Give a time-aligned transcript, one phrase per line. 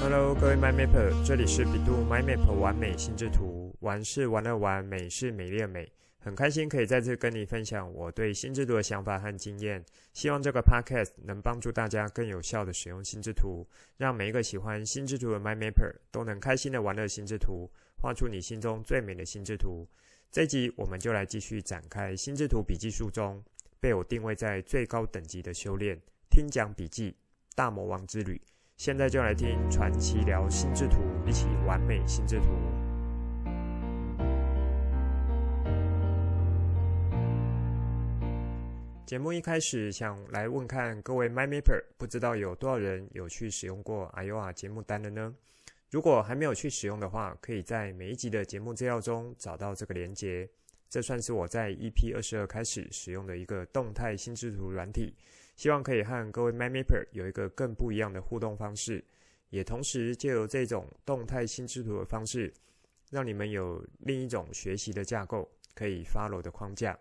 [0.00, 5.90] Hello，各位 MyMapper，这里是百度 MyMapper 完美心智图，玩是玩乐玩，美是美丽的美。
[6.20, 9.84] 很开心可以再次跟你分享我对心智图的想法和经验，
[10.14, 13.66] 希望这个 podcast 能帮助大家更有效地使用心智图，
[13.96, 17.68] 让每一个喜欢心智图的 MyMapper 都能开心地玩乐心智图，
[18.00, 19.84] 画出你心中最美的心智图。
[20.30, 23.42] 这集我们就来继续展开心智图笔记术中
[23.80, 27.16] 被我定位在最高等级的修炼——听讲笔记
[27.56, 28.40] 大魔王之旅。
[28.78, 32.44] 现在就来听传奇聊心智图，一起完美心智图。
[39.04, 45.34] 节目一开始，想来问看各位 MyMapper，不知道有多少人有去使用过 IOR 节目单的呢？
[45.90, 50.48] 如果还没有去使用的话，可以在每一集的节目资料中找到这个连接。
[50.88, 55.16] 这算是我在 EP 二十二开始使用的一个动态心智图软体，
[55.58, 59.04] 希望可以和各位 MyMapper 有一个更不一样的互动方式，
[59.50, 62.54] 也同时借由这种动态心智图的方式，
[63.10, 66.96] 让你们有另一种学习的架构可以 follow 的框架。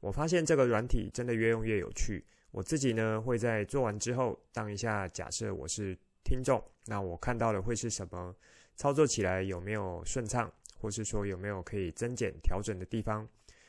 [0.00, 2.22] 我发现这个软体真的越用越有趣。
[2.50, 8.36] 我自己呢，会在做完之后当一下假设我是听众，那我看到的会是什么？
[8.76, 13.26] 操作起来有没有顺畅，或是说有没有可以增减调整的地方？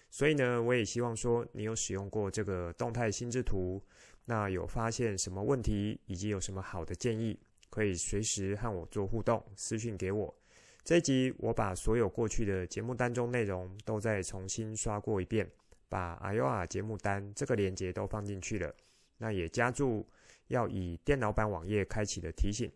[0.09, 3.81] 所以呢，我也希望说你有使用过这个动态心智图，
[4.29, 7.39] 那有发现什么问题，以及有什么好的建议，
[7.69, 10.35] 可以随时和我做互动，私讯给我。
[10.83, 15.49] 这一集我把所有过去的节目当中内容都再重新刷过一遍。
[15.89, 18.75] 把 AYOA 节目单这个连接都放进去了，
[19.17, 20.05] 那也加注
[20.47, 22.69] 要以电脑版网页开启的提醒，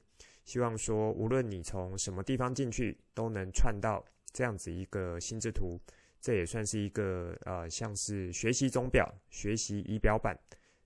[0.46, 5.78] 希望说无论你从什么地方进去，都能串到这样子一个心智图，
[6.22, 10.34] 这也算是一个呃像是学习钟表、学习仪表板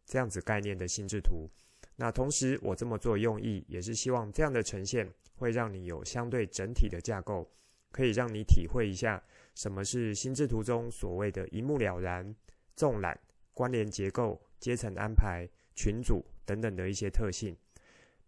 [0.06, 1.50] 这样子概念的心智图。
[1.96, 7.50] 那同时我这么做用意也是希望这样的呈现会让你有相对整体的架构，
[7.92, 9.22] 可以让你体会一下。
[9.54, 12.36] 什么是心智图中所谓的一目了然、
[12.76, 13.18] 纵览、
[13.54, 17.56] 关联结构、阶层安排、群组等等的一些特性？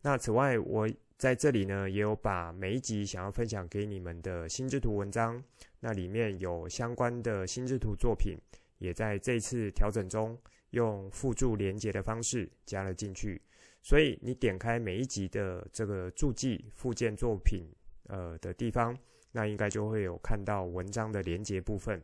[0.01, 5.43] 那此外，我在这里呢也有把每一集想要分享给你们的心智图文章，
[5.81, 8.37] 那里面有相关的心智图作品，
[8.77, 10.37] 也在这次调整中
[10.71, 13.41] 用附注连接的方式加了进去。
[13.81, 17.65] 所以你点开每一集的这个注记附件作品
[18.07, 18.97] 呃的地方。
[19.33, 22.01] 那应该就会有看到文章的连接部分。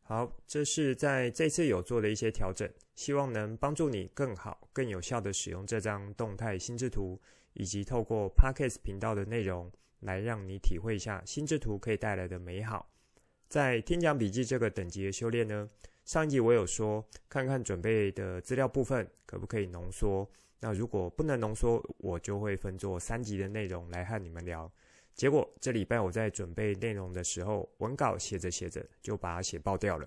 [0.00, 7.20] 好，这是在这次有做的一些调整，希望能帮助你更好、更有效地使用这张动态心智图，
[7.52, 9.70] 以及透过 Podcast 频道的内容
[10.00, 12.88] 来让你体会一下心智图可以带来的美好。
[13.48, 15.66] 在听讲笔记这个等级的修炼呢，
[16.04, 20.28] 上一集我有说，看看准备的资料部分可不可以浓缩。
[20.60, 24.70] 那如果不能浓缩，我就会分做三集的内容来和你们聊。
[25.14, 30.06] 结果这礼拜我在准备内容的时候，文稿写着写着就把它写爆掉了。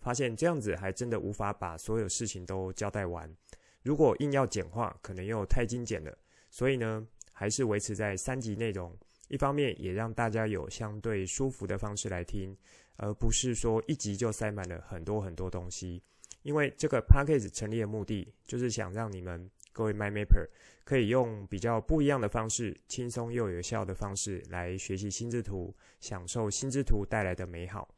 [0.00, 3.34] 发现这样子还真的无法把所有事情都交代完。
[3.82, 6.14] 如果硬要简化，可能又太精简了。
[6.50, 8.94] 所以呢，还是维持在三集内容。
[9.28, 12.54] 一方面也让大家有相对舒服的方式来听，
[12.96, 16.02] 而不是说一集就塞满了很多很多东西。
[16.42, 19.50] 因为这个 Podcast 成立的目的，就是想让你们。
[19.74, 20.46] 各位 MyMapper
[20.84, 27.88] 可以用比较不一样的方式，轻松又有效的方式来学习心智图，享受心智图带来的美好。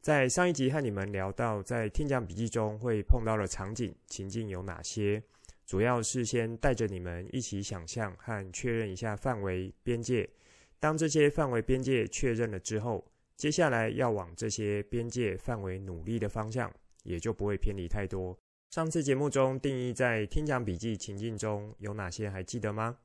[0.00, 5.20] 在上一集和你们聊到，在听讲笔记中会碰到的场景情境有哪些？
[5.66, 10.30] 主要是先带着你们一起想象和确认一下范围边界。
[10.78, 13.04] 当这些范围边界确认了之后，
[13.42, 16.72] 接下来要往这些边界范围努力的方向，
[17.02, 18.38] 也就不会偏离太多。
[18.70, 22.96] 上次节目中定义在听讲笔记情境中有哪些还记得吗？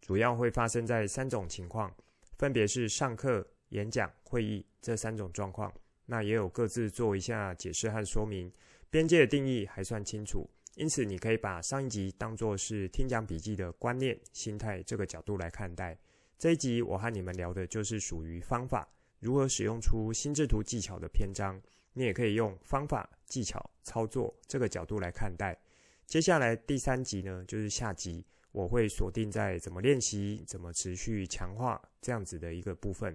[0.00, 1.94] 主要会发生在三种情况，
[2.38, 5.72] 分别是上课、演讲、会议这三种状况。
[6.06, 8.52] 那也有各自做一下解释和说明。
[8.90, 15.96] 边界的定义还算清楚，因此你可以把上一集当作是听讲笔记的观念、心态这个角度来看待。
[16.36, 18.88] 这一集我和你们聊的就是属于方法，
[19.24, 21.58] 如何使用出心智图技巧的篇章。
[21.96, 25.56] 你也可以用方法、技巧、操作这个角度来看待。
[26.06, 33.14] 接下来第三集呢，就是下集，我会锁定在怎么练习、怎么持续强化这样子的一个部分。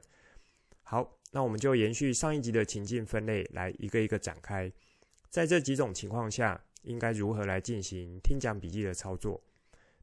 [0.82, 4.72] 好，那我们就延续上一集的情境分类，来一个一个展开。
[5.30, 9.40] 在这几种情况下，应该如何来进行听讲笔记的操作？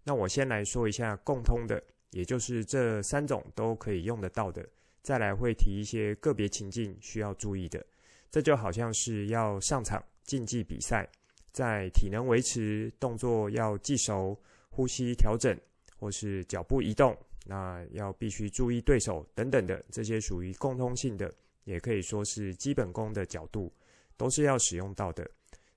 [0.04, 4.68] 那我先来说一下共通的，也就是这三种都可以用得到的。
[5.06, 7.86] 再来会提一些个别情境需要注意的。
[8.28, 11.08] 这就好像是要上场竞技比赛，
[11.52, 14.36] 在体能维持、动作要记熟、
[14.68, 15.56] 呼吸调整
[15.96, 17.16] 或是脚步移动
[17.46, 21.32] 那要必须注意对手等等的这些属于共通性的，
[21.62, 23.72] 也可以说是基本功的角度，
[24.16, 25.24] 都是要使用到的。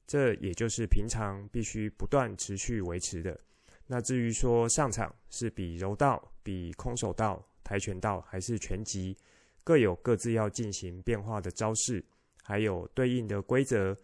[0.08, 3.40] 这也就是平常必须不断持续维持的。
[3.86, 9.16] 那至于说上场是比柔道、比空手道、跆拳道还是拳击，
[9.64, 12.04] 各有各自要进行变化的招式，
[12.44, 13.96] 还有对应的规则，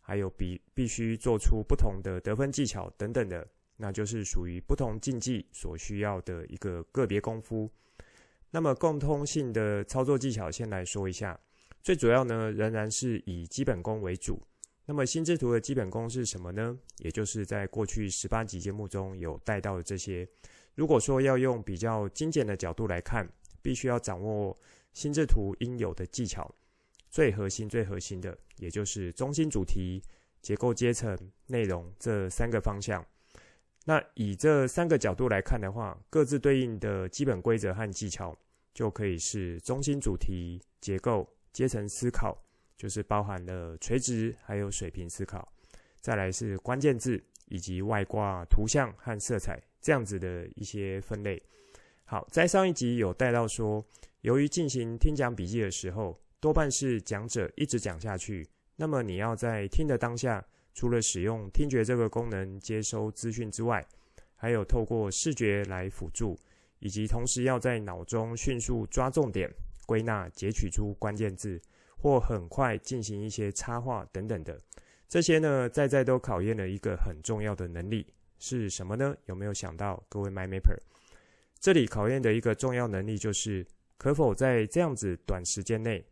[0.00, 7.70] 还有必必须做出不同的得分技巧等等的，那就是属于不同竞技所需要的一个个别功夫。
[8.50, 11.38] 那么共通性的操作技巧，先来说一下，
[11.82, 14.42] 最主要呢仍然是以基本功为主。
[14.84, 16.76] 那么心智图的基本功是什么呢？
[16.98, 20.28] 也就是在过去十八集节目中有带到的这些。
[20.74, 23.28] 如果说要用比较精简的角度来看，
[23.60, 24.58] 必须要掌握
[24.92, 26.52] 心智图应有的技巧，
[27.10, 30.02] 最核心、最核心的，也就是中心主题、
[30.40, 31.16] 结构阶层、
[31.46, 33.04] 内容这三个方向。
[33.84, 38.36] 那以这三个角度来看的话，各自对应的基本规则和技巧，
[38.72, 42.36] 就可以是中心主题、结构、阶层思考。
[42.74, 45.52] 就是包含了垂直还有水平思考，
[46.00, 47.22] 再来是关键字
[47.52, 51.38] 以及外挂图像和色彩这样子的一些分类。
[52.06, 53.84] 好，在上一集有带到说，
[54.22, 63.86] 由于进行听讲笔记的时候，多半是讲者一直讲下去，那么你要在听的当下，除了使用听觉这个功能接收资讯之外，
[64.34, 66.38] 还有透过视觉来辅助，
[66.78, 69.52] 以及同时要在脑中迅速抓重点、
[69.84, 71.60] 归纳、截取出关键字。
[71.94, 74.60] 或很快进行一些插画等等的，
[75.12, 78.06] 这些呢，在在都考验了一个很重要的能力，
[78.38, 79.14] 是什么呢？
[79.26, 80.74] 有没有想到，各位 MyMapper？
[81.60, 83.62] 这里考验的一个重要能力就是，
[83.98, 86.02] 可否在这样子短时间内，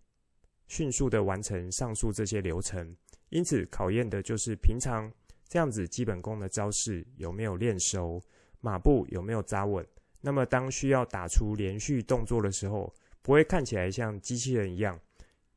[0.68, 2.94] 迅速的完成上述这些流程。
[3.30, 5.10] 因此，考验的就是平常
[5.48, 8.22] 这样子基本功的招式有没有练熟，
[8.60, 9.82] 马步有没有扎稳。
[10.20, 12.92] 那么，当需要打出连续动作的时候，
[13.22, 15.00] 不会看起来像机器人一样。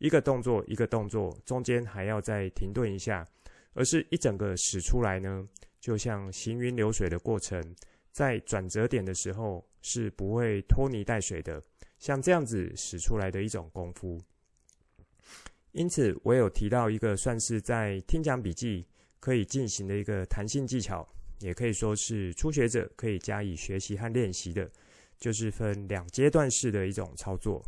[0.03, 3.25] 一个动作一个动作，中间还要再停顿一下，
[3.71, 5.47] 而是一整个使出来呢，
[5.79, 7.63] 就像行云流水的过程，
[8.11, 11.63] 在转折点的时候是不会拖泥带水的，
[11.99, 14.19] 像这样子使出来的一种功夫。
[15.71, 18.85] 因此，我有提到一个算是在听讲笔记
[19.21, 21.07] 可以进行的一个弹性技巧，
[21.39, 24.69] 也可以说是初学者可以加以学习和练习的，
[25.17, 27.63] 就是分两阶段式的一种操作。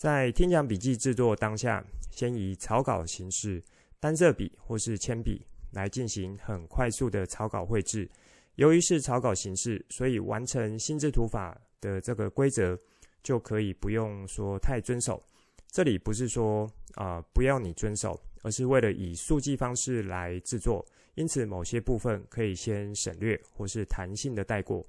[0.00, 3.62] 在听讲笔记制作当下，先以草稿形式，
[3.98, 8.10] 单色笔或是铅笔来进行很快速的草稿绘制。
[8.54, 12.74] 由于是草稿形式，所以完成心智图法的这个规则
[13.22, 15.22] 就可以不用说太遵守。
[15.70, 20.82] 这里不是说啊、不要你遵守，而是为了以速记方式来制作，
[21.14, 24.82] 因此某些部分可以先省略或是弹性的带过。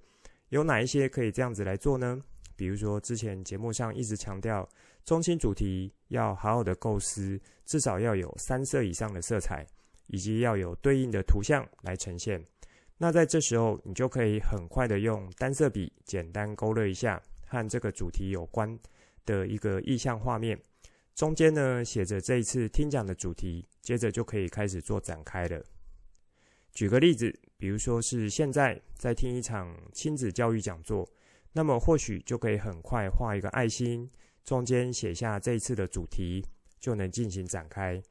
[0.47, 2.17] 有哪一些可以这样子来做呢？
[2.55, 4.65] 比如说之前节目上一直强调。
[5.03, 9.65] 中心主题要好好的构思，至少要有三色以上的色彩，
[10.07, 12.43] 以及要有对应的图像来呈现。
[12.97, 18.77] 那在这时候，你就可以很快的用单色笔简单勾勒一下和这个主题有关
[19.25, 20.59] 的一个意象画面，
[21.15, 25.63] 中间呢写着这一次听讲的主题，接着就可以开始做展开了。
[26.73, 31.09] 举个例子，比如说是现在在听一场亲子教育讲座，
[31.53, 34.09] 那么或许就可以很快画一个爱心。
[34.43, 36.45] 中间写下这一次的主题，
[36.79, 38.01] 就能进行展开。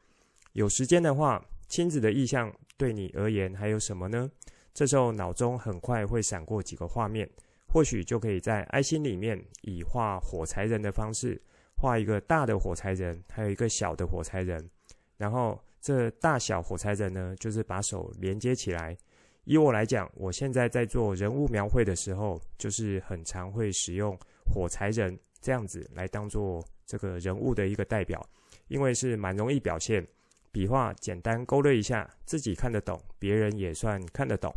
[0.53, 4.31] 有时间的话，亲子的意象对你而言还有什么呢？
[4.73, 7.29] 这时候脑中很快会闪过几个画面，
[7.67, 11.41] 或许就可以在爱心里面以画火柴人的方式
[11.77, 14.69] 画一个大的火柴人，还有一个小的火柴人。
[15.17, 18.97] 然后这大小火柴人呢，就是把手连接起来。
[19.45, 25.19] 以我来讲，我现在在做人物描绘的时候，就是很常会使用火柴人。
[25.41, 28.25] 这样子来当做这个人物的一个代表，
[28.69, 30.07] 因为是蛮容易表现，
[30.53, 34.53] 笔画简单勾勒一下，自己看得懂，别人也算看得懂。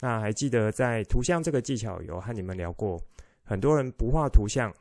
[0.00, 3.00] 那还记得在图像这个技巧有和你们聊过，
[3.42, 4.72] 很多人不画图像，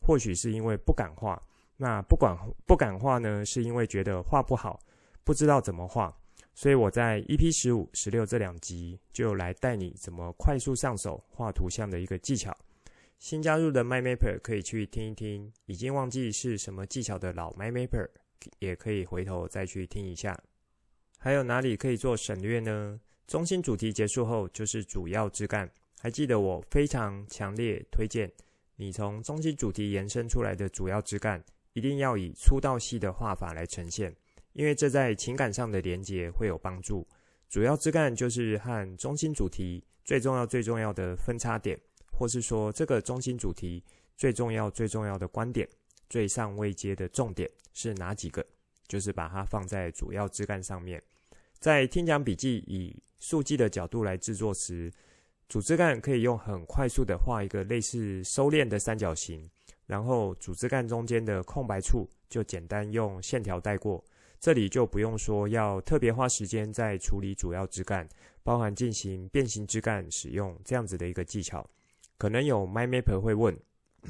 [0.00, 1.40] 或许是因为不敢画。
[1.76, 4.78] 那不管不敢画呢，是因为觉得画不好，
[5.24, 6.14] 不知道怎么画。
[6.54, 12.54] 所以我在 EP 十五、十六这两集就来带你怎么快速上手画图像的一个技巧。
[13.20, 18.08] 新加入的 MyMapper 可以去听一听，已经忘记是什么技巧的老 MyMapper
[18.60, 20.42] 也可以回头再去听一下。
[21.18, 22.98] 还有哪里可以做省略呢？
[23.26, 25.70] 中心主题结束后就是主要枝干。
[26.00, 28.32] 还记得我非常强烈推荐
[28.76, 34.16] 你从中心主题延伸出来的主要枝干，一定要以粗到细的画法来呈现，
[34.54, 37.06] 因为这在情感上的连结会有帮助。
[37.50, 41.78] 主要枝干就是和中心主题最重要最重要的分叉点。
[42.20, 43.82] 或是说这个中心主题
[44.14, 45.66] 最重要、最重要的观点、
[46.10, 48.44] 最上位阶的重点是哪几个？
[48.86, 51.02] 就是把它放在主要枝干上面。
[51.58, 54.92] 在听讲笔记以速记的角度来制作时，
[55.48, 59.48] 主枝干可以用很快速的画一个类似收敛的三角形，
[59.86, 64.04] 然后主枝干中间的空白处就简单用线条带过。
[64.38, 68.06] 这里就不用说要特别花时间在处理主要枝干，
[68.42, 71.66] 包含进行变形枝干使用这样子的一个技巧。
[72.20, 73.58] 可能有 MyMapper 会问，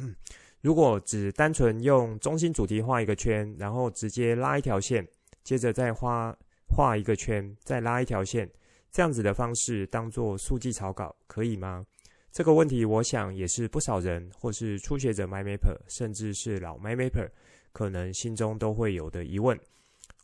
[0.63, 5.07] 如果只单纯用中心主题画一个圈，然后直接拉一条线，
[5.45, 6.37] 接着再画
[6.67, 8.51] 画一个圈，再拉一条线，
[8.91, 11.87] 这样子的方式当做速记草稿可以吗？
[12.33, 17.29] 这个问题我想也是不少人或是初学者 MyMapper，甚至是老 MyMapper，
[17.73, 19.57] 可能心中都会有的疑问。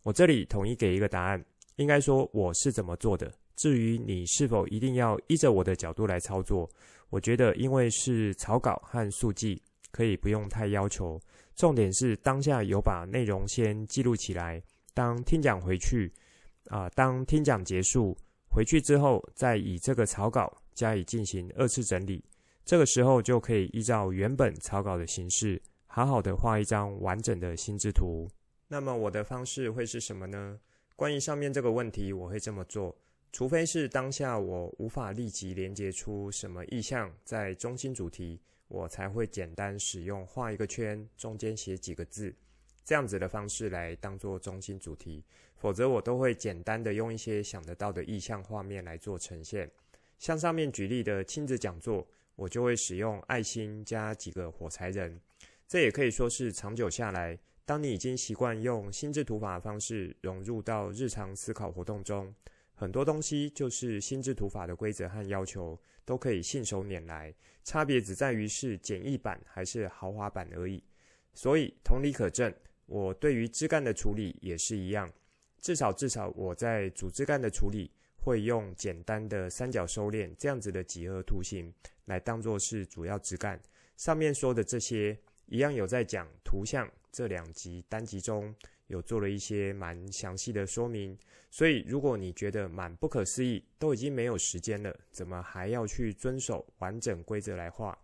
[0.02, 1.44] 我这里统一给一个答案，
[1.76, 3.32] 应该说我是怎么做的。
[3.56, 6.70] 至于你是否一定要依着我的角度来操作，
[7.10, 9.60] 我觉得因为是草稿和速记，
[9.90, 11.20] 可以不用太要求。
[11.54, 16.12] 重点是当下有把内容先记录起来，当听讲回去，
[16.68, 18.16] 啊、当听讲结束
[18.50, 22.22] 回去之后，再以这个草稿加以进行二次整理，
[22.64, 28.28] 这个时候就可以依照原本草稿的形式，好好的画一张完整的心智图。
[28.68, 30.58] 那么我的方式会是什么呢？
[30.94, 32.94] 关于上面这个问题，我会这么做：
[33.36, 42.34] 除非是当下我无法立即连接出什么意象在中心主题，我才会简单使用画一个圈，中间写几个字，
[42.82, 45.22] 这样子的方式来当做中心主题。
[45.58, 49.70] 否则我都会简单的用一些想得到的意象画面来做呈现。
[50.18, 55.20] 像上面举例的亲子讲座，我就会使用爱心加几个火柴人，
[55.68, 57.38] 这也可以说是长久下来。
[57.66, 62.34] 当你已经习惯用心智图法的方式融入到日常思考活动中，
[62.78, 70.84] 很多东西就是心智图法的规则和要求都可以信手拈来，差别只在于是简易版还是豪华版而已。
[71.32, 72.54] 所以同理可证，
[72.84, 75.10] 我对于枝干的处理也是一样，
[75.58, 81.72] 至少至少我在主枝干的处理会用简单的三角收敛这样子的几何图形
[82.04, 83.58] 来当做是主要枝干。
[83.96, 86.86] 上面说的这些一样有在讲图像。
[87.12, 88.54] 这两集单集中
[88.86, 91.16] 有做了一些蛮详细的说明，
[91.50, 97.98] 所以如果你觉得蛮不可思议，都已经没有时间了，怎么还要去遵守完整规则来画？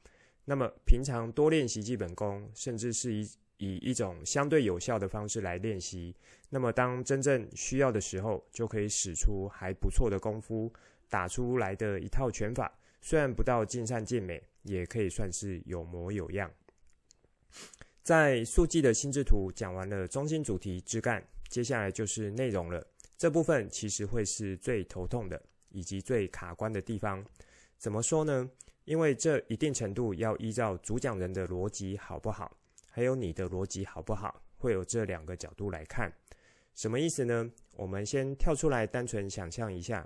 [0.44, 6.16] 那么平常多练习基本功，甚至是以以一种相对有效的方式来练习，
[6.50, 10.72] 那么当真正需要的时候，就可以使出还不错的功夫，
[11.08, 16.50] 打出来的一套拳法，虽然不到尽善尽美，也可以算是有模有样。
[18.02, 22.85] 在速记的心智图讲完了中心主题枝干，接下来就是内容了。
[23.16, 25.40] 这部分其实会是最头痛的，
[25.71, 27.25] 以及最卡关的地方。
[27.78, 28.50] 怎么说呢？
[28.85, 32.56] 因为这一定程度要依照主讲人的逻辑好不好，
[32.90, 36.12] 还有你的逻辑好不好，会有这两个角度来看。
[36.75, 37.49] 什么意思呢？
[37.76, 40.04] 我们先跳出来，单纯想象一下，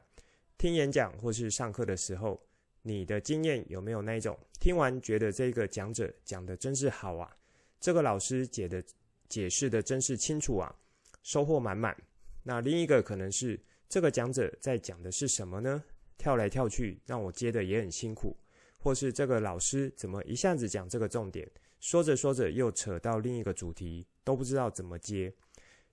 [0.59, 2.39] 听演讲或是上课的时候，
[2.83, 7.35] 你的经验有没有那一种听完觉得这个讲者讲的真是好啊？
[7.81, 8.83] 这个老师解的
[9.29, 10.75] 解释的真是清楚啊，
[11.23, 11.97] 收获满满。
[12.43, 15.83] 那另一个可能是这个讲者在讲的是什么呢？
[16.17, 18.37] 跳来跳去，让我接的也很辛苦。
[18.79, 21.49] 或是这个老师怎么一下子讲这个重点，
[21.81, 25.33] 说着说着又扯到另一个主题，都不知道怎么接。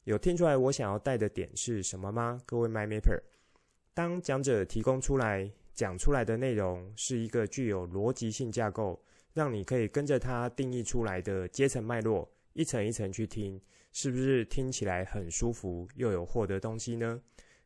[0.03, 2.39] 有听出来我想要带的点是什么吗？
[2.45, 3.19] 各位 MyMapper，
[3.93, 9.03] 当讲者提供出来讲出来的内容是一个具有逻辑性架构。
[9.33, 13.59] 让你可以跟着他定义出来的阶层脉络，一层一层去听，
[13.91, 17.19] 是不是听起来很舒服，又有获得东西呢？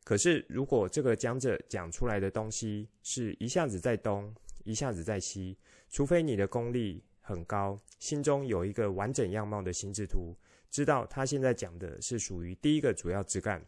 [0.03, 4.33] 可是，如果这个讲者讲出来的东西是一下子在东，
[4.63, 5.57] 一下子在西，
[5.89, 10.33] 除非你的功力很高，心中有一个完整样貌的心智图，
[10.69, 13.61] 知道他现在讲的是属于第一个主要枝干，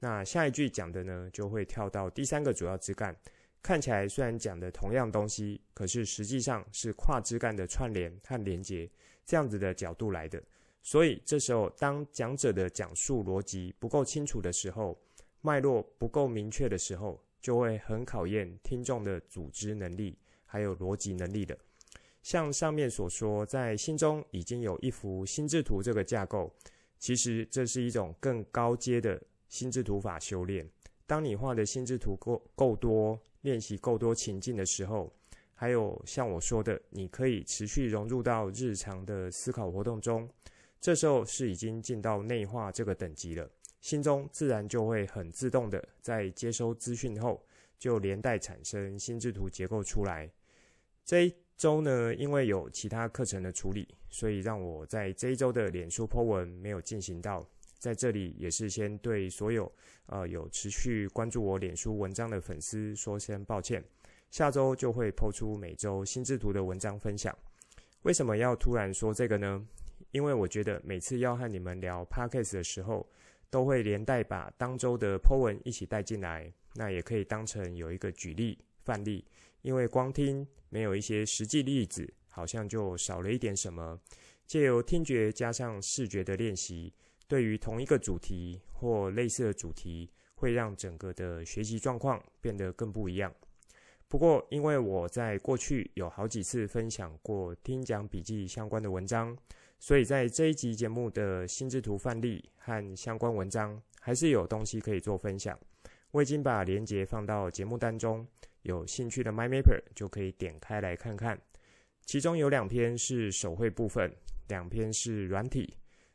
[0.00, 3.16] 那下一句讲的呢，就会跳到第三个主要枝干。
[3.62, 8.90] 看起来虽然讲的同样东西，可是实际上是跨枝干的串联和连接
[9.26, 10.42] 这样子的角度来的。
[10.82, 14.98] 所以这时候，当讲者的讲述逻辑不够清楚的时候，
[15.42, 21.56] 脉络不够明确的时候，就会很考验听众的组织能力还有逻辑能力的。
[22.22, 26.50] 像上面所说，在心中已经有一幅心智图这个架构，
[26.98, 30.66] 其实这是一种更高阶的心智图法修炼。
[31.06, 33.20] 当你画的心智图够够多。
[33.42, 35.12] 练习够多情境的时候，
[35.54, 40.28] 还有像我说的，你可以持续融入到日常的思考活动中。
[40.80, 47.44] 这时候是已经进到内化这个等级了，心中自然就会很自动的在接收资讯后，
[47.78, 50.30] 就连带产生心智图结构出来。
[51.04, 57.46] 这一周呢，因为有其他课程的处理，所以让我在这一周的脸书 po 文没有进行到。
[57.80, 59.72] 在这里也是先对所有
[60.06, 63.82] 呃有持续关注我脸书文章的粉丝说声抱歉。
[64.30, 67.36] 下周就会抛出每周心智图的文章分享。
[68.02, 69.66] 为什么要突然说这个呢？
[70.12, 73.08] 因为我觉得每次要和你们聊 Podcast 的时候，
[73.48, 79.24] 都会连带把当周的 po 文一起带进来，那也可以当成有一个举例范例。
[79.62, 83.98] 因为光听没有一些实际例子，好像就少了一点什么。
[84.46, 86.92] 借由听觉加上视觉的练习，
[87.30, 93.32] 对于同一个主题或类似的主题，会让整个的学习状况变得更不一样。
[94.08, 99.38] 不过，因为我在过去有好几次分享过听讲笔记相关的文章，
[99.78, 105.56] 所以在这一集节目的心智图范例和相关文章，还是有东西可以做分享。
[106.10, 108.26] 我已经把连接放到节目当中，
[108.62, 111.40] 有兴趣的 MyMapper 就可以点开来看看。
[112.04, 114.12] 其中有两篇是手绘部分，
[114.48, 115.72] 两篇是软体。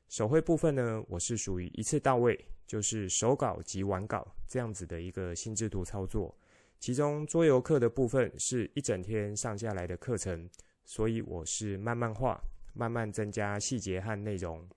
[0.07, 6.33] 手绘部分呢，我是属于一次到位，就是手稿及完稿这样子的一个心智图操作。
[6.79, 10.47] 其中桌游课的部分是一整天上下来的课程，
[10.83, 12.39] 所以我是慢慢画，
[12.73, 14.67] 慢慢增加细节和内容。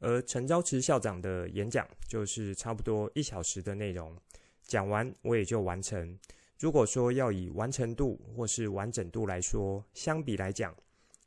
[0.00, 4.14] 而陈昭慈校长的演讲就是差不多一小时的内容，
[4.62, 6.18] 讲完我也就完成。
[6.58, 10.74] 如果说要以完成度或是完整度来说，相比来讲，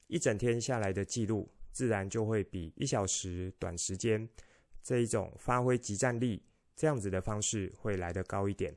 [0.07, 4.27] 一整天下来的记录自然就会比一小时短时间
[4.81, 6.41] 这一种发挥即战力
[6.75, 8.75] 这样子的方式会来得高一点。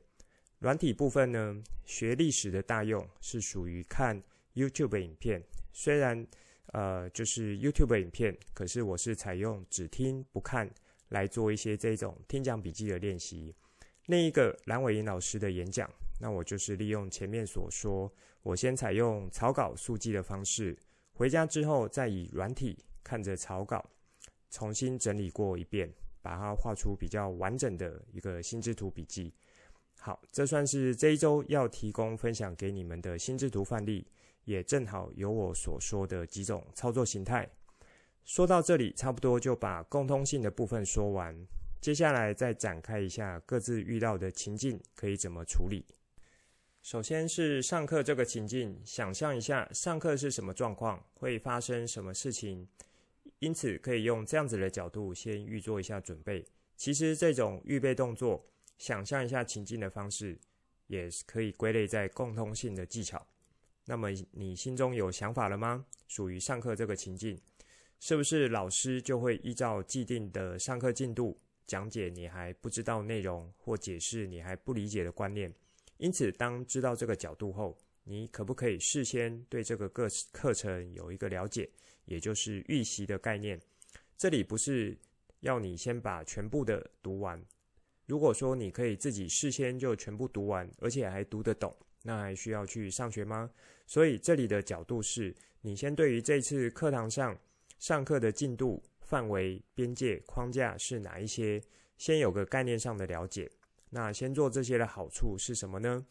[0.59, 4.21] 软体部分呢，学历史的大用是属于看
[4.53, 5.41] YouTube 影片，
[5.73, 6.27] 虽然
[6.73, 10.69] 呃就是 YouTube 影片，可是我是采用只听不看
[11.09, 13.55] 来做一些这种听讲笔记的练习。
[14.05, 20.77] 另一个蓝伟莹老师的演讲，那我就是利用前面所说，我先采用草稿速记的方式，
[21.13, 23.89] 回家之后再以软体看着草稿
[24.49, 29.33] 重新整理过一遍，把它画出比较完整的一个心智图笔记。
[29.99, 34.07] 好，这算是这一周要提供分享给你们的心智图范例，
[34.45, 37.49] 也正好有我所说的几种操作形态。
[38.23, 41.35] 说到这里，差不多就把共通性的部分说完，
[41.79, 45.85] 接下来再展开一下各自遇到的情境可以怎么处理。
[46.81, 52.67] 首先是上课这个情境，想象一下上课是什么状况，会发生什么事情，
[53.41, 56.43] 因此可以用这样子的角度先预做一下准备。
[56.75, 58.43] 其实这种预备动作。
[58.77, 60.35] 想象一下情境的方式，
[60.87, 63.23] 也是可以归类在共通性的技巧。
[63.85, 65.85] 那么你心中有想法了吗？
[66.07, 67.39] 属于上课这个情境，
[67.99, 75.53] 是不是老师就会依照既定的上课进度讲解你还不知道内容，或解释你还不理解的观念？
[75.97, 81.69] 因此，当知道这个角度后，你可不可以事先对这个课课程有一个了解，
[82.11, 83.57] 也就是预习的概念？
[84.17, 84.97] 这里不是
[85.39, 87.41] 要你先把全部的读完。
[88.05, 93.49] 如果说你可以自己事先就全部读完，而且还读得懂，那还需要去上学吗？
[93.87, 97.39] 所以这里的角度是，你先对于这次课堂上
[97.79, 101.63] 上课的进度、范围、边界、框架是哪一些，
[101.97, 103.49] 先有个概念上的了解。
[103.89, 106.05] 那先做这些的好处是什么呢？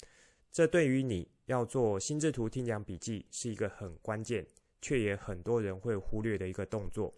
[0.51, 4.47] 这对于你要做心智图听讲笔记是一个很关键，
[4.81, 7.15] 却也很多人会忽略的一个动作。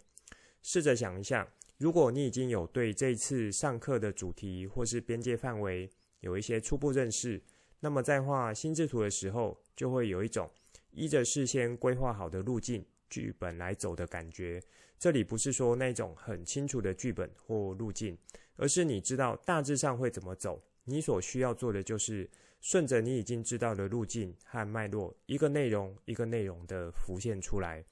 [0.62, 1.48] 试着想一下。
[1.78, 7.42] 如果你已经有对这次上课的主题或是边界范围有一些初步认识，
[7.80, 10.48] 那么在画心智图的时候，就会有一种
[10.92, 14.62] 依着事先规划好的路径剧本来走的感觉。
[14.96, 18.16] 这里不是说那种很清楚的剧本或路径，
[18.54, 20.62] 而是你知道大致上会怎么走。
[20.84, 22.28] 你所需要做的就是
[22.60, 27.84] 顺着你已经知道的路径和脉络，一个内容一个内容的浮现出来。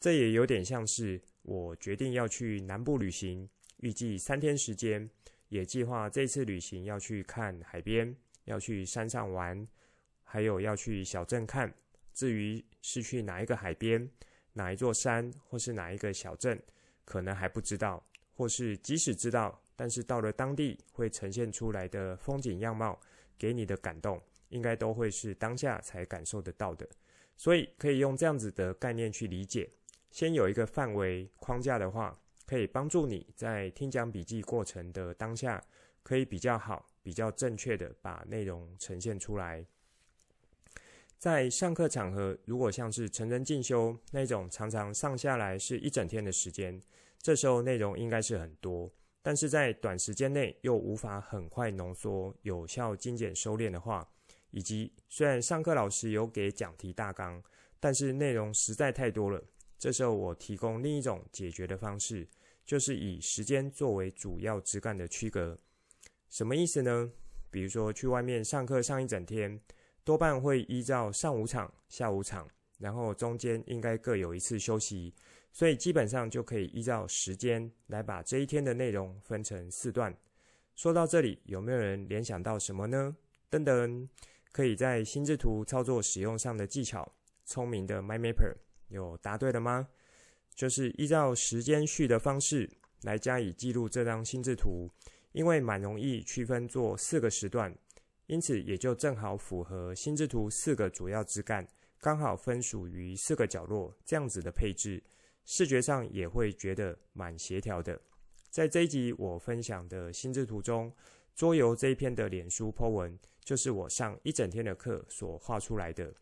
[0.00, 1.20] 这也有点像是。
[1.42, 5.08] 我决定要去南部旅行，预计三天时间，
[5.48, 8.14] 也计划这次旅行要去看海边，
[8.44, 9.66] 要去山上玩，
[10.22, 11.72] 还有要去小镇看。
[12.12, 14.10] 至于是去哪一个海边、
[14.52, 16.62] 哪一座山，或是哪一个小镇，
[17.06, 22.98] 可能还不知道，或是即使知道，但是到了当地会呈现出来的风景样貌，
[23.38, 26.84] 给你的感动，应该都会是当下才感受得到的。
[27.36, 29.70] 所以可以用这样子的概念去理解。
[30.10, 35.62] 先有一个范围框架的话，可以帮助你在听讲笔记过程的当下，
[36.02, 39.64] 可以比较好、比较正确的把内容呈现出来。
[41.16, 46.80] 在上课场合，如果像是成人进修那种，常常上下来是一整天的时间，
[47.20, 48.90] 这时候内容应该是很多，
[49.28, 54.08] 但是在短时间内又无法很快浓缩、有效精简收敛的话，
[54.52, 57.42] 以及虽然上课老师有给讲题大纲。
[57.78, 59.38] 但是内容实在太多了。
[59.78, 62.26] 这时候我提供另一种解决的方式，
[62.64, 65.58] 就是以时间作为主要枝干的区隔。
[66.30, 67.12] 什么意思呢？
[67.50, 69.60] 比如说去外面上课上一整天，
[70.04, 75.12] 多半会依照上午场、下午场，然后中间应该各有一次休息，
[75.58, 80.16] 所以基本上就可以依照时间来把这一天的内容分成四段。
[80.76, 83.16] 说到这里，有没有人联想到什么呢？
[83.50, 84.06] 噔噔，
[84.52, 87.12] 可以在心智图操作使用上的技巧，
[87.44, 88.54] 聪明的 MyMapper
[88.86, 89.88] 有答对了吗？
[90.54, 92.70] 就是依照时间序的方式
[93.02, 94.88] 来加以记录这张心智图，
[95.32, 97.76] 因为蛮容易区分做四个时段，
[98.28, 101.66] 因此也就正好符合心智图四个主要枝干，
[101.98, 105.02] 刚好分属于四个角落这样子的配置，
[105.50, 107.98] 视觉上也会觉得蛮协调的。
[108.50, 110.92] 在这一集我分享的心智图中，
[111.34, 116.12] 桌游这一篇的脸书 po 文，就是我上一整天的课所画出来的。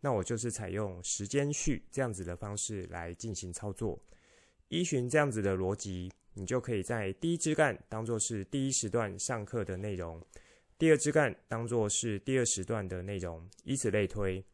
[0.00, 3.98] 那我就是采用时间序这样子的方式来进行操作。
[4.68, 10.22] 依循这样子的逻辑，你就可以在第一枝干当做是第一时段上课的内容，
[10.76, 14.44] 第二枝干当做是第二时段的内容，以此类推。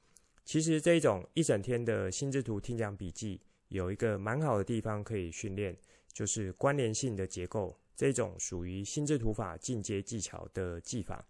[0.45, 3.41] 其实这一种一整天的心智图听讲笔记，
[3.71, 5.77] 有一个蛮好的地方可以训练。
[6.13, 11.25] 就是关联性的结构，这种属于心智图法进阶技巧的技法。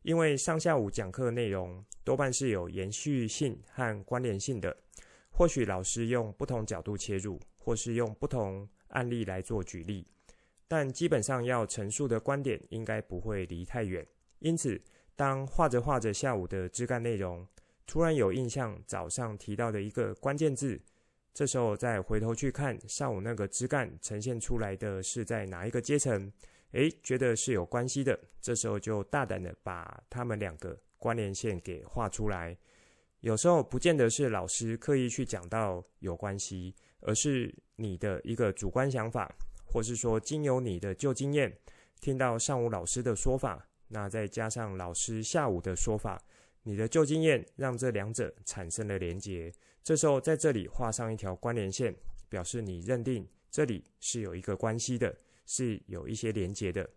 [0.00, 4.74] 因为上下午讲课内容多半是有延续性和关联性的，
[5.30, 10.08] 或许老师用不同角度切入，或是用不同案例来做举例，
[10.66, 14.04] 但基本上要陈述的观点应该不会离太远。
[14.38, 14.80] 因此，
[15.14, 17.46] 当画着画着下午的枝干内容，
[17.86, 20.80] 突然有印象早上提到的一个关键字。
[21.34, 26.30] 这时候再回头去看上午那个枝干呈现出来的是在哪一个阶层？
[26.72, 28.18] 诶，觉得是有关系的。
[28.40, 32.56] 这时候就大胆的把他们两个关联线给画出来。
[33.20, 41.56] 有时候不见得是老师刻意去讲到有关系，而是你的一个主观想法，或是说经由你的旧经验，
[42.00, 46.20] 听到上午老师的说法，那再加上老师下午的说法，
[46.64, 49.52] 你的旧经验让这两者产生了连结。
[49.84, 51.94] 这时候在这里画上一条关联线，
[52.28, 55.12] 表示你认定这里是有一个关系的，
[55.44, 56.88] 是有一些连接的。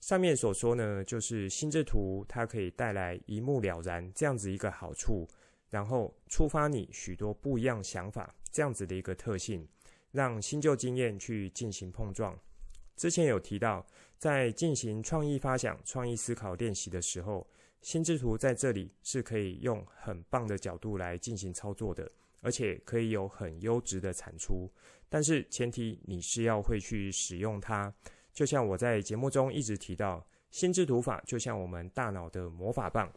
[0.00, 5.28] 上面所说呢，就是心智图它可以带来一目了然这样子一个好处，
[5.68, 9.68] 然后触发你许多不一样想法这样子的一个特性，
[10.10, 12.36] 让新旧经验去进行碰撞。
[12.96, 13.86] 之前有提到，
[14.18, 17.46] 在进行创意发想、创意思考练习的时候，
[17.80, 22.10] 心智图在这里是可以用很棒的角度来进行操作的。
[22.44, 24.68] 而且可以有很优质的产出，
[25.08, 27.94] 但是前提你是要会去使用它。
[28.32, 33.08] 就像我在节目中一直提到，心智图法就像我们大脑的魔法棒，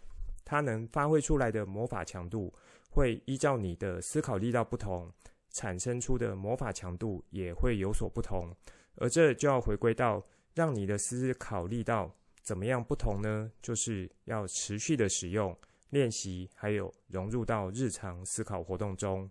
[0.43, 2.53] 它能发挥出来的魔法强度，
[2.91, 5.11] 会依照你的思考力道不同，
[5.49, 8.55] 产生出的魔法强度也会有所不同。
[8.95, 13.51] 而这就要回归到让你的思考力道怎么样不同呢？
[13.61, 15.57] 就是要持续的使用。
[15.91, 19.29] 练习还有融入到日常思考活动中。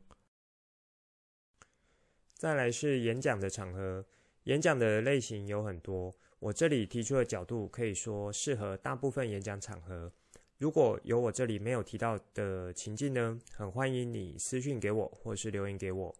[2.32, 4.06] 再来是演讲的场合，
[4.44, 10.10] 演讲的类型有很多，我这里提出的角度可以说适合大部分演讲场合。
[10.58, 16.14] 如果有我这里没有提到的情境呢，很欢迎你私讯给我或是留言给我。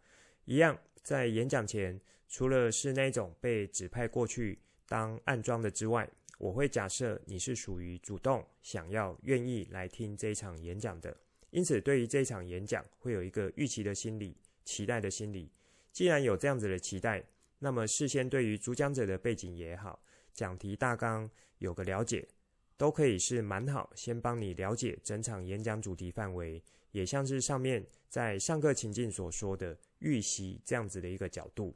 [0.44, 1.98] 一样，在演讲前，
[2.35, 6.11] 除了是那种被指派过去当暗桩的之外。
[6.37, 11.16] 我会假设你是属于主动想要、愿意来听这一场演讲的，
[11.51, 15.49] 因此对于这一场演讲会有一个预期的心理、期待的心理。
[15.92, 17.25] 既然有这样子的期待，
[17.61, 22.27] 那么事先对于主讲者的背景也好、讲题大纲有个了解，
[22.77, 31.73] 都可以是蛮好，先帮你了解整场演讲主题范围，也像是上面在上课情境所说的预习这样子的一个角度。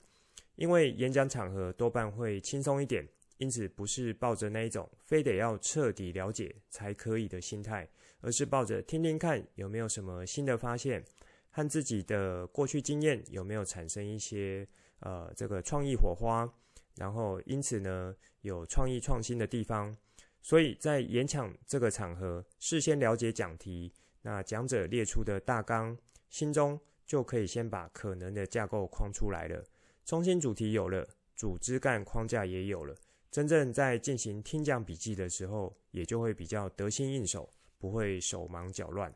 [0.59, 3.09] 因为演讲场合多半会轻松一点。
[3.39, 7.89] 因此，不是抱着那一种非得要彻底了解才可以的心态，
[8.21, 11.05] 而是抱着听听看有没有什么新的发现，
[11.51, 14.67] 和自己的过去经验有没有产生一些
[14.99, 16.53] 呃这个创意火花，
[16.97, 19.97] 然后因此呢有创意创新的地方。
[20.43, 23.93] 所以在演讲这个场合，事先了解讲题，
[24.23, 25.97] 那讲者列出的大纲，
[26.29, 29.65] 心中就可以先把可能的架构框出来了，
[30.09, 32.97] 中心主题有了，主枝干框架也有了。
[33.31, 39.15] 真正在进行听讲笔记的时候，也就会比较得心应手，不会手忙脚乱。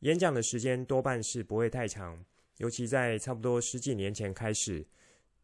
[0.00, 2.22] 演讲的时间多半是不会太长，
[2.58, 4.86] 尤其在差不多十几年前开始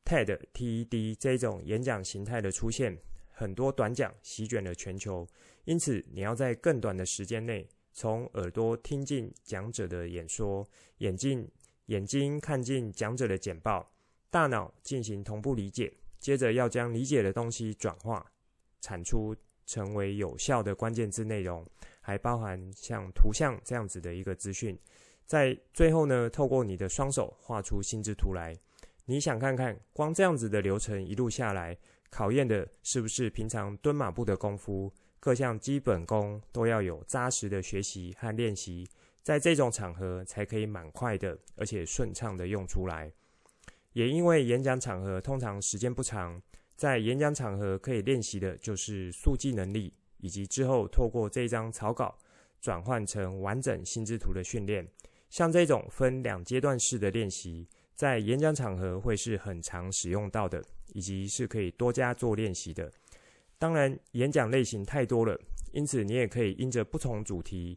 [0.04, 2.98] ，TED、TED 这种演讲形态的出现，
[3.32, 5.26] 很多短讲席卷了全球，
[5.64, 11.50] 因此你要在更短的时间内从耳朵听进讲者的演说，眼睛
[11.86, 13.90] 眼睛看进讲者的简报，
[14.30, 18.24] 大脑进行同步理解，接着要将理解的东西转化
[18.80, 21.66] 产出成为有效的关键字内容，
[22.00, 24.78] 还包含像图像这样子的一个资讯。
[25.24, 28.54] 在最后呢，透过你的双手画出心智图来。
[29.06, 31.76] 你想看看，光这样子的流程一路下来，
[32.10, 34.92] 考验的是不是平常蹲马步的功夫？
[35.20, 38.88] 各项基本功都要有扎实的学习和练习，
[39.22, 43.12] 在这种场合才可以蛮快的，而且顺畅的用出来。
[43.92, 46.40] 也因为演讲场合通常时间不长，
[46.76, 52.16] 在演讲场合可以练习的就是速记能力，以及之后透过这张草稿
[52.60, 54.86] 转换成完整心智图的训练。
[55.30, 60.62] 像这种分两阶段式的练习，在演讲场合会是很常使用到的，
[60.94, 62.90] 以及是可以多加做练习的。
[63.58, 65.38] 当然，演讲类型太多了，
[65.72, 67.76] 因此你也可以因着不同主题，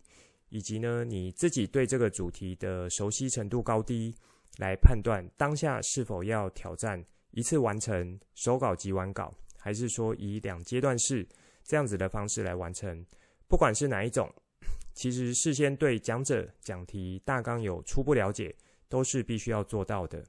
[0.50, 4.16] 以及呢你自己对这个主题的熟悉程度高低，
[4.58, 11.28] 来判断当下是否要挑战一次完成手稿及完稿，还是说以两阶段式
[11.64, 13.06] 这样子的方式来完成。
[13.48, 14.34] 不管是哪一种。
[14.94, 18.54] 其实事先对讲者讲题大纲有初步了解，
[18.90, 20.22] 都是必须要做到的。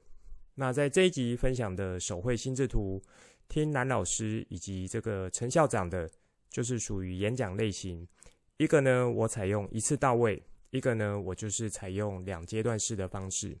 [0.55, 3.01] 那在这一集分享的手绘心智图，
[3.49, 6.09] 听蓝老师以及这个陈校长的，
[6.49, 8.07] 就是属于演讲类型。
[8.55, 13.57] 一个呢，我采用一次到位；一个呢，我就是采用两阶段式的方式。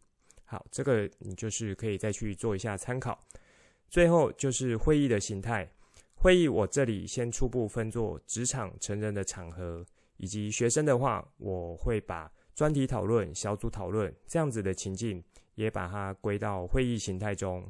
[0.53, 3.19] 好，这个你就是可以再去做一下参考。
[3.89, 5.67] 最后就是会议的形态，
[6.13, 9.83] 会议我这里先初步分作职场、成人的场合。
[10.17, 15.21] 以及学生的话，我会把专题讨论、小组讨论这样子的情境，
[15.55, 17.67] 也把它归到会议形态中。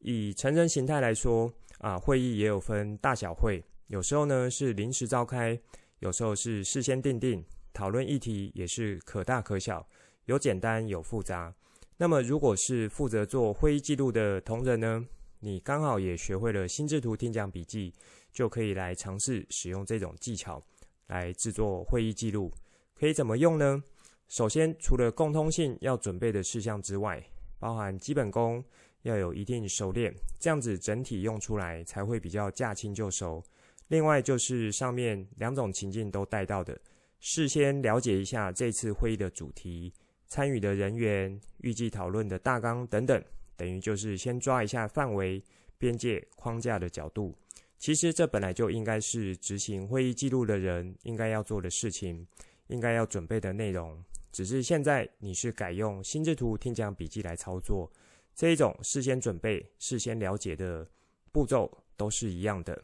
[0.00, 5.58] 以成人形态来说，啊，会议也有分大小会，有时候呢是临时召开，
[6.00, 9.86] 有时候是事先定定，讨论议题也是可大可小，
[10.26, 11.54] 有简单有复杂。
[11.96, 15.06] 那么，如果是负责做会议记录的同仁呢，
[15.40, 17.92] 你刚好也学会了心智图听讲笔记，
[18.32, 20.62] 就可以来尝试使用这种技巧。
[21.08, 22.52] 来制作会议记录，
[22.94, 23.82] 可以怎么用呢？
[24.28, 27.20] 首先，除了共通性要准备的事项之外，
[27.58, 28.64] 包含基本功
[29.02, 33.42] 要有一定熟练，这样子整体用出来才会比较驾轻就熟。
[33.88, 36.80] 另外，就是上面两种情境都带到的，
[37.18, 39.92] 事先了解一下这次会议的主题、
[40.30, 43.22] 参与的人员、预计讨论的大纲等等，
[43.56, 45.42] 等于就是先抓一下范围、
[45.76, 47.36] 边界、框架的角度。
[47.78, 52.24] 其实这本来就应该是执行会议记录的人应该要做的事情，
[52.68, 54.02] 应该要准备的内容。
[54.30, 57.90] 只是现在你是改用心智图听讲笔记来操作，
[58.32, 60.88] 这一种事先准备、事先了解的
[61.32, 62.80] 步骤都是一样的。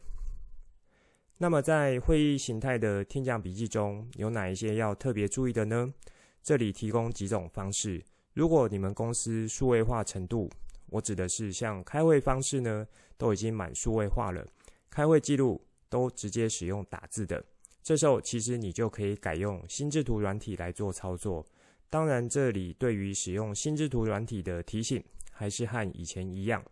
[1.37, 5.93] 那么在会议形态的听讲笔记中，有哪一些要特别注意的呢？
[6.47, 8.01] 这里提供几种方式。
[8.33, 10.49] 如果你们公司数位化程度，
[10.85, 14.47] 我指的是像开会方式呢，都已经满数位化了。
[14.89, 17.43] 开会记录都直接使用打字的，
[17.83, 21.45] 这时候其实你就可以改用心智图软体来做操作。
[21.89, 26.63] 当然，这里对于使用心智图软体的提醒还是和以前一样，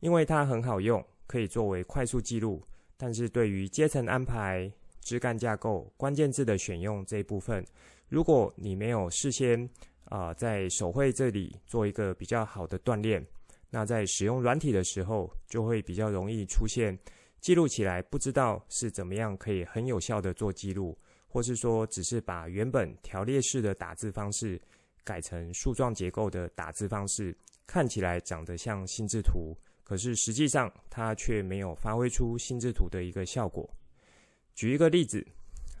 [0.00, 2.62] 因为它很好用，可以作为快速记录。
[2.96, 7.62] 但是对于阶层安排、枝干架构、关键字的选用这一部分，
[8.08, 9.68] 如果你没有事先
[10.10, 13.22] 啊、在手绘这里做一个比较好的锻炼，
[13.68, 16.98] 那在使用软体的时候就会比较容易出现。
[17.40, 20.96] 记录起来不知道是怎么样可以很有效的做记录，
[21.28, 24.58] 或是说只是把原本条列式的打字方式
[25.04, 33.68] 改成树状结构的打字方式，看起来长得像心智图，可是实际上它却没有发挥出心智图的一个效果。
[34.54, 35.24] 举一个例子，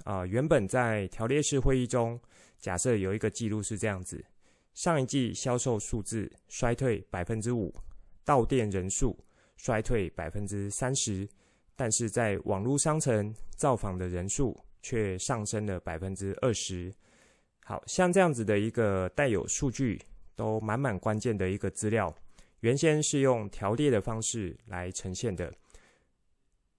[0.08, 2.18] 啊、原本在条列式会议中，
[2.58, 4.24] 假设有一个记录是这样子：
[4.72, 7.70] 上一季销售数字衰退百分之五，
[8.24, 9.14] 到店人数
[9.58, 11.28] 衰退百分之三十。
[11.76, 16.90] 但是在网络商城造访的人数却上升了百分之二十。
[17.62, 20.00] 好像这样子的一个带有数据
[20.34, 22.16] 都满满关键的一个资料，
[22.60, 25.52] 原先是用条列的方式来呈现的，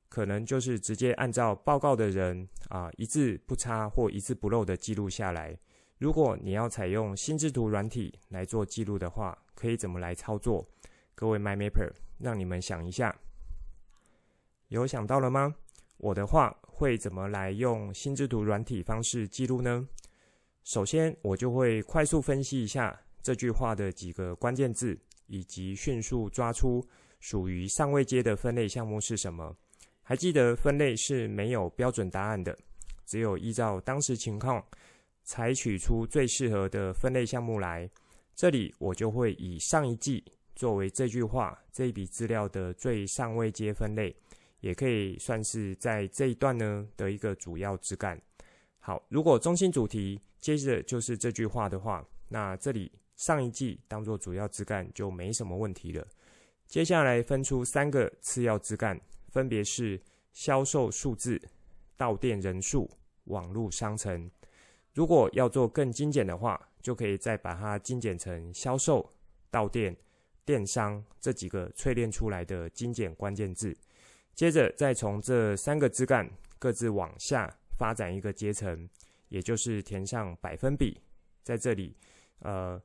[0.10, 5.58] 可能就是直接按照报告的人啊一字不差或一字不漏的记录下来。
[6.00, 10.68] 如果你要采用心智图软体来做记录的话，可以怎么来操作？
[11.14, 13.16] 各位 MyMapper，让你们想一下。
[14.70, 15.56] 有想到了吗？
[15.98, 19.88] 我的话会怎么来用心智图软体方式记录呢？
[20.64, 26.82] 首先，我就会快速分析一下这句话的几个关键字，以及迅速抓出
[27.20, 29.54] 属于上位阶的分类项目是什么。
[30.10, 32.58] 还记得分类是没有标准答案的，
[33.06, 34.60] 只有依照当时情况，
[35.24, 37.88] 采取出最适合的分类项目来。
[38.34, 44.16] 这里我就会以上一季作为这句话这一笔资料的最上位阶分类，
[44.62, 48.20] 也可以算是在这一段呢的一个主要枝干。
[48.80, 56.04] 好，如果中心主题接着就是这句话的话，那这里上一季当做主要枝干就没什么问题了。
[56.66, 60.02] 接下来分出三个次要枝干，分别是
[60.34, 61.42] 销售数字、
[61.96, 62.90] 到店人数、
[63.26, 64.30] 网络商城。
[64.94, 69.14] 如果要做更精简的话，就可以再把它精简成销售、
[69.50, 69.96] 到店、
[70.44, 73.76] 电商这几个淬炼出来的精简关键字。
[74.34, 78.90] 接着再从这三个枝干各自往下发展一个阶层，
[79.28, 81.00] 也就是填上百分比。
[81.44, 81.96] 在这里，
[82.40, 82.82] 呃，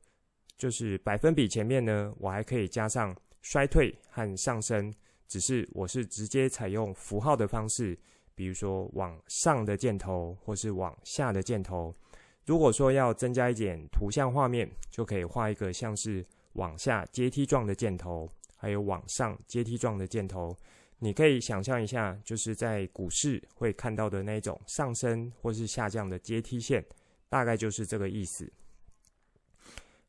[0.56, 4.92] 就是百分比前面呢，我还可以加上衰退和上升，
[5.26, 7.98] 只是我是直接采用符号的方式，
[8.34, 11.94] 比如说往上的箭头或是往下的箭头。
[12.46, 20.54] 如果说要增加一点图像画面，就可以画一个像是往下阶梯状的箭头，还有往上阶梯状的箭头。
[20.98, 26.84] 你可以想象一下，就是在股市会看到的那种上升或是下降的阶梯线，
[27.28, 28.50] 大概就是这个意思。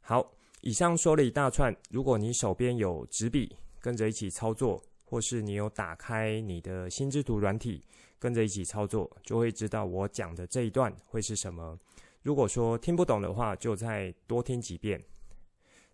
[0.01, 7.81] 好，以上说了一大串，如果你手边有纸笔跟着一起操作，或是你有打开你的心智图软体
[8.19, 11.79] 跟着一起操作，就会知道我讲的这一段会是什么。
[12.23, 15.01] 如果说听不懂的话，就再多听几遍。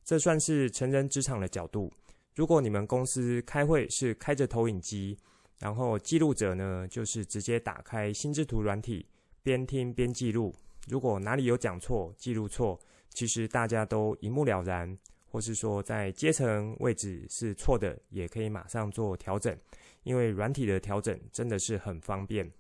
[0.04, 1.92] 这算是成人职场的角度。
[2.34, 5.18] 如果你们公司开会是开着投影机，
[5.60, 9.06] 然后记录者呢，就是直接打开心智图软体，
[9.44, 10.56] 边听边记录。
[10.88, 14.98] 如果哪里有讲错、记录错，其实大家都一目了然，
[15.32, 19.58] 或是说在阶层位置是错的，也可以马上做调整。
[20.04, 22.52] 因为软体的调整真的是很方便。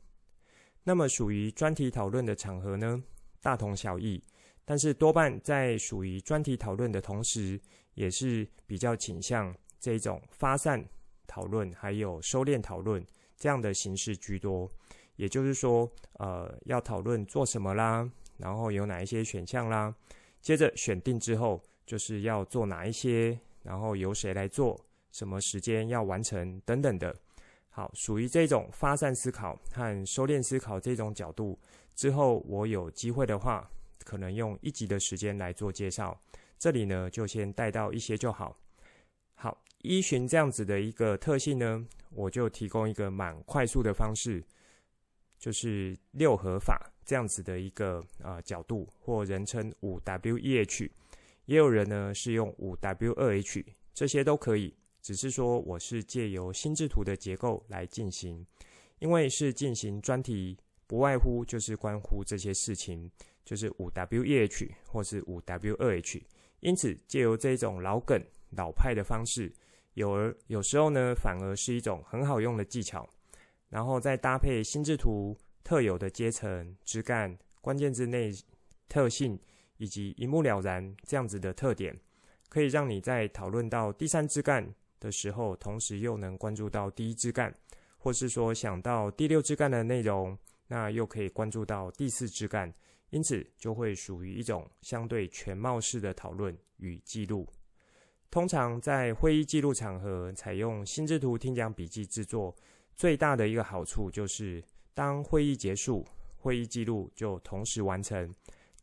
[0.84, 3.03] 那么属于专题讨论的场合呢？
[3.41, 4.23] 大同小异，
[4.63, 7.60] 但是多半在属于专题讨论的同时，
[7.95, 10.84] 也是比较倾向这种发散
[11.27, 13.03] 讨论，还有收敛讨论
[13.36, 14.71] 这样的形式居多。
[15.15, 19.93] 也就是说，呃，要讨论做什么啦，然后有哪一些选项啦，
[20.41, 24.80] 接着选定之后，就是要做哪一些，然后由谁来做，
[25.12, 27.13] 什么时间要完成等等的。
[27.69, 31.60] 好，属于这种发散思考和收敛思考这种角度。
[31.93, 33.69] 之后我有机会的话，
[34.06, 36.17] 可能用一集的时间来做介绍。
[36.58, 38.58] 这里呢，就先带到一些就好。
[39.36, 44.41] 好，依循这样子的一个特性呢，我就提供一个蛮快速的方式，
[45.38, 50.89] 就是六合法这样子的一个、呃、角度，或人称五 W E H
[51.51, 54.73] 也有人呢是用五 W 二 H，这些都可以。
[55.01, 58.47] 只是说我是借由心智图的结构来进行，
[58.99, 60.57] 因为是进行专题。
[60.87, 63.11] 不外乎就是关乎这些事情，
[63.43, 66.23] 就是五 W 一 H 或是五 W 二 H，
[66.61, 68.17] 因此借由这种老梗
[68.51, 69.51] 老派的方式，
[69.95, 73.05] 有而有时候呢，反而是一种很好用的技巧。
[73.67, 78.31] 然后再搭配心智图特有的阶层、枝干、关键字内
[78.87, 79.37] 特性
[79.81, 81.99] 以及一目了然这样子的特点，
[82.49, 87.51] 可以让你在讨论到第三枝干的时候，同时又能关注到第一枝干，
[87.97, 90.37] 或是说想到第六枝干的内容。
[90.67, 92.71] 那又可以关注到第四枝干，
[93.09, 97.47] 因此就会属于一种相对全貌式的讨论与记录。
[98.29, 102.55] 通常在会议记录场合采用心智图听讲笔记制作，
[102.95, 104.63] 最大的一个好处就是，
[104.93, 106.05] 当会议结束，
[106.37, 108.31] 会议记录就同时完成。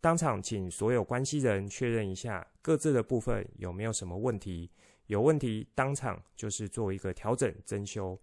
[0.00, 4.70] 当场请所有关系人确认一下各自的部分有没有什么问题，
[5.06, 8.18] 有问题当场就是做一个调整增修。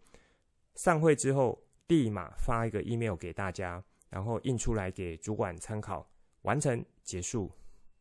[0.75, 1.61] 散会之后。
[1.87, 6.09] 立马发一个 email 给大家，然后印出来给主管参考，
[6.41, 7.51] 完成结束。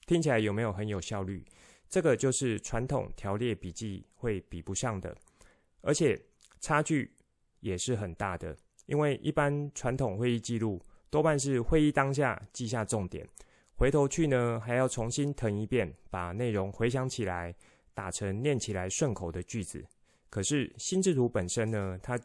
[0.07, 1.45] 听起来有没有很有效率？
[1.87, 5.15] 这个就是传统条列笔记会比不上的，
[5.83, 6.19] 而且
[6.61, 7.15] 差距
[7.61, 8.57] 也是很大的。
[8.87, 13.29] 因为一般传统会议记录多半是会议当下记下重点，
[13.77, 17.55] 回头去呢还要重新謄一遍，把内容回想起来，
[17.93, 19.85] 打成念起来顺口的句子。
[20.31, 22.19] 可是心智图本身呢，它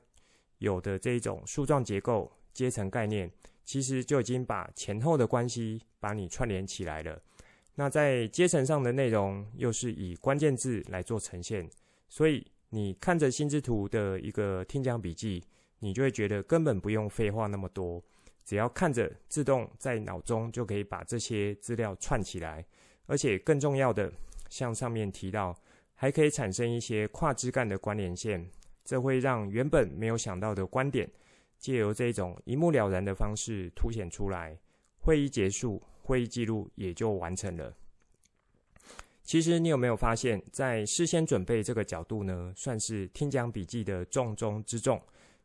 [0.59, 3.31] 有的这一种树状结构、阶层概念，
[3.65, 7.21] 其实就已经把前后的关系把你串联起来了。
[7.75, 11.69] 那在阶层上的内容，又是以关键字来做呈现，
[12.07, 15.43] 所以你看着心智图的一个听讲笔记，
[15.79, 18.03] 你就会觉得根本不用废话那么多，
[18.49, 22.65] 只要看着，自动在脑中就可以把这些资料串起来。
[23.05, 24.11] 而且更重要的，
[24.49, 25.55] 像上面提到，
[25.93, 28.49] 还可以产生一些跨枝干的关联线。
[28.83, 31.07] 这会让原本没有想到的观点，
[31.59, 34.57] 借由这种一目了然的方式凸显出来，
[34.97, 37.71] 会议结束，会议记录也就完成了。
[39.21, 44.99] 其实你有没有发现，在事先准备这个角度呢，算是听讲笔记的重中之重，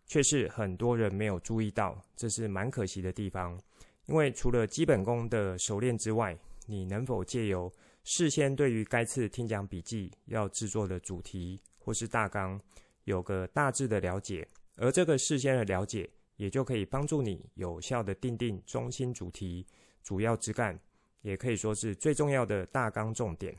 [0.07, 3.59] 却是很多人没有注意到，这是蛮可惜的地方。
[4.07, 6.37] 因为除了基本功的熟练之外，
[6.67, 7.73] 你能否借由
[8.05, 12.61] 事先对于该次听讲笔记要制作的主题或是大纲，
[13.05, 14.47] 有个大致的了解，
[14.77, 19.67] 而这个事先的了解，也就可以帮助你有效的定定中心主题、
[20.03, 20.79] 主要枝干，
[21.23, 23.57] 也可以说是最重要的大纲重点，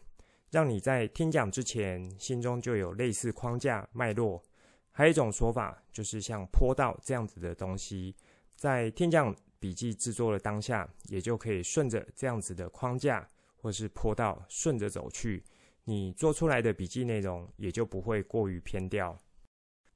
[0.51, 4.39] 让你在听讲之前心中就有类似框架脉络。
[4.97, 8.15] 还有一种说法，就是像坡道这样子的东西，
[8.55, 15.43] 在天降笔记制作的当下，也就可以顺着这样子的框架或是坡道顺着走去，
[15.83, 19.17] 你做出来的笔记内容也就不会过于偏掉。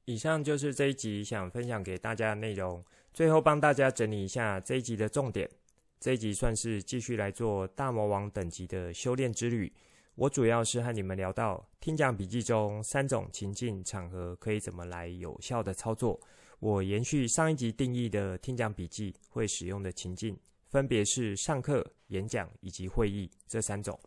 [0.04, 2.84] 以上就是这一集想分享给大家的内容，
[3.14, 5.50] 最后帮大家整理一下这一集的重点。
[5.98, 9.72] 这一集算是继续来做大魔王等级的修炼之旅。
[10.20, 16.20] 我主要是和你们聊到听讲笔记中三种情境场合可以怎么来有效的操作。
[16.60, 23.98] 我延续上一集定义的听讲笔记会使用的情境，分别是上课、演讲以及会议这三种。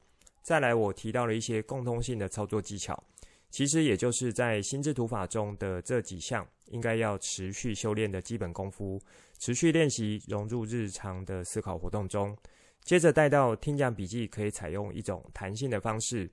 [0.42, 3.02] 再来，我提到了一些共通性的操作技巧，
[3.48, 9.00] 其实也就是在心智图法中的这几项，应该要持续修炼的基本功夫，
[9.38, 12.36] 持续练习融入日常的思考活动中。
[12.84, 16.30] 接着带到听讲笔记，可以采用一种弹性的方式，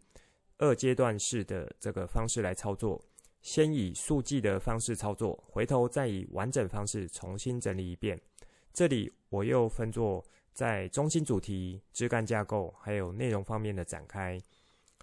[0.58, 3.00] 二阶段式的这个方式来操作。
[3.42, 8.20] 先以速记的方式操作，回头再以完整方式重新整理一遍。
[8.74, 14.38] 这里我又分作在中心主题、枝干架构还有内容方面的展开。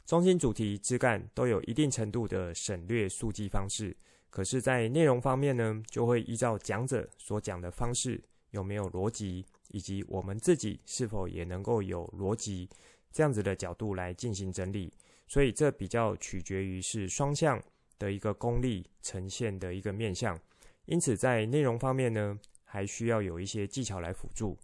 [0.04, 3.96] 中心主题、枝干都有一定程度的省略速记方式，
[4.30, 8.22] 可是，在内容方面呢，就会依照讲者所讲的方式
[8.56, 12.68] 有没有逻辑，以及我们自己是否也能够有逻辑
[13.12, 14.92] 这样子的角度来进行整理。
[15.28, 17.62] 所以这比较取决于是双向。
[17.98, 20.38] 的一个功力呈现的一个面向，
[20.84, 24.54] 因此在内容方面呢，还需要有一些技巧来辅助。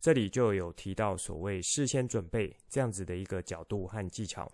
[0.00, 4.50] 这里就有提到所谓事先准备这样子的一个角度和技巧，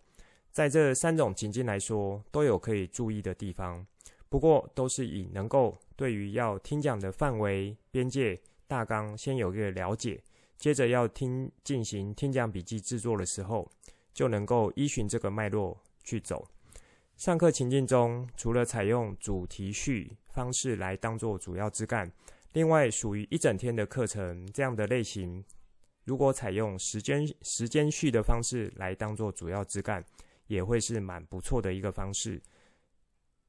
[0.52, 3.86] 在这三种情境来说，都有可以注意的地方。
[4.28, 10.22] 不过都是以能够对于要听讲的范围、边界、大纲先有一个了解，
[10.56, 13.70] 接着要听进行听讲笔记制作的时候，
[14.12, 16.46] 就能够依循这个脉络去走。
[17.16, 22.12] 上课情境中，除了采用主题序方式来当做主要枝干，
[22.52, 25.44] 另外属于一整天的课程这样的类型，
[26.04, 30.04] 如果采用时间时间序的方式来当做主要枝干，
[30.46, 32.42] 也会是蛮不错的一个方式。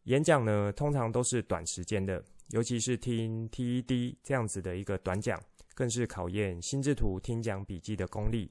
[0.03, 5.41] 演讲呢，通常都是短时间的，尤其是听 TED 这样子的一个短讲，
[5.75, 8.49] 更是考验心智图听讲笔记的功力。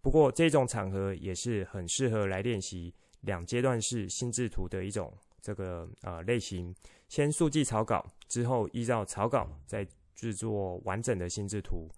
[0.00, 2.94] 不过这种场合也是很适合来练习。
[3.22, 6.72] 两阶段式心智图的一种这个呃类型，
[7.08, 9.84] 先速记草稿，之后依照草稿再
[10.14, 11.88] 制作完整的心智图。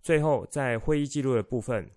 [0.00, 1.90] 最后在会议记录的部分，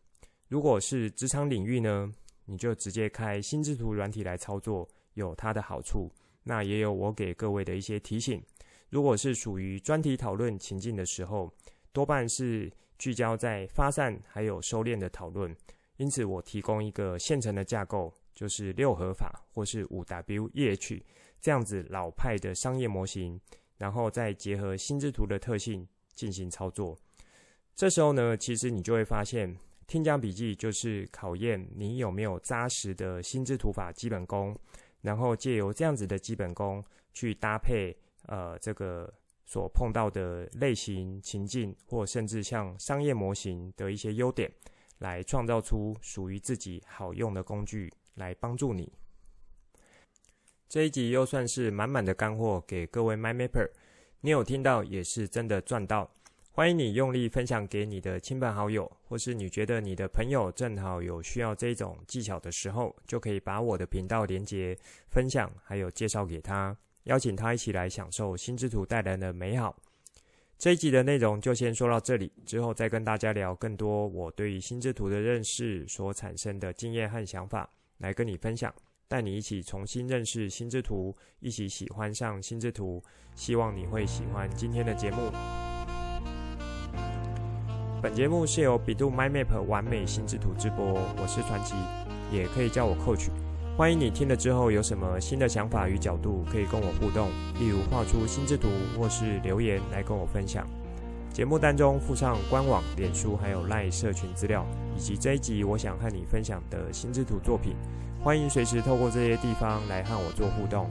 [0.48, 2.12] 如果是职场领域呢，
[2.46, 6.12] 你就直接开心智图软体来操作，有它的好处。
[6.44, 8.44] 那也有我给各位的一些提醒。
[8.92, 11.52] 如果是属于专题讨论情境的时候，
[11.92, 15.52] 多半是聚焦在发散还有收敛的讨论，
[15.98, 18.14] 因此我提供一个现成的架构。
[18.34, 21.04] 就是六合法或是五 W E H
[21.42, 23.40] 这样子老派的商业模型，
[23.78, 25.86] 然后再结合心智图的特性
[26.16, 26.98] 进行操作。
[27.76, 34.58] 这时候呢，其实你就会发现，听讲笔记就是考验你有没有扎实的心智图法基本功，
[35.02, 36.84] 然后借由这样子的基本功
[37.14, 37.96] 去搭配
[38.28, 39.14] 呃这个
[39.46, 44.52] 所碰到的类型情境，或甚至像商业模型的一些优点，
[45.00, 47.92] 来创造出属于自己好用的工具。
[48.16, 48.92] 来帮助你。
[50.68, 53.72] 这一集又算是满满的干货给各位 MindMapper，
[54.20, 56.12] 你有听到也是真的赚到。
[56.52, 64.78] 欢迎你用力分享给你的亲朋好友，或是你觉得你的朋友正好有需要这种技巧的时候，就可以把我的频道连接
[65.10, 69.76] 分享，还有介绍给他，邀请他一起来享受心之图带来的美好。
[70.58, 77.70] 这一集的内容就先说到这里，之后再跟大家聊更多我对于心之图的认识所产生的经验和想法。
[77.98, 78.74] 来跟你分享，
[79.08, 83.04] 带你一起重新认识心之图，一起喜欢上心之图。
[83.36, 85.32] 希望你会喜欢今天的节目。
[88.02, 91.76] 本节目是由百度 MindMap 玩美心智图直播，我是传奇，
[92.36, 93.51] 也可以叫我 Coach。
[93.78, 100.68] 欢迎你听了之后有什么新的想法与角度，可以跟我互动，例如画出心智图或是留言来跟我分享。
[101.34, 104.66] 节目单中附上官网、脸书还有赖社群资料，
[104.96, 107.74] 以及这一集我想和你分享的心智图作品。
[108.22, 110.88] 欢迎随时透过这些地方来和我做互动。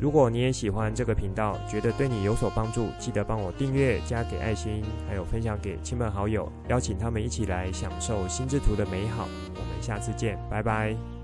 [0.00, 9.28] 如果你也喜欢这个频道，觉得对你有所帮助，记得帮我订阅、加给爱心，还有分享给亲朋好友，邀请他们一起来享受心智图的美好。
[9.54, 11.19] 我们下次见，拜拜。